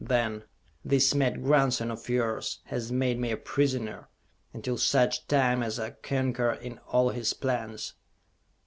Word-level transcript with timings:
Then: 0.03 0.45
"This 0.83 1.13
mad 1.13 1.43
grandson 1.43 1.91
of 1.91 2.09
yours 2.09 2.61
has 2.63 2.91
made 2.91 3.19
me 3.19 3.29
a 3.31 3.37
prisoner, 3.37 4.09
until 4.51 4.79
such 4.79 5.27
time 5.27 5.61
as 5.61 5.79
I 5.79 5.91
concur 5.91 6.53
in 6.53 6.79
all 6.87 7.09
his 7.09 7.33
plans!" 7.35 7.93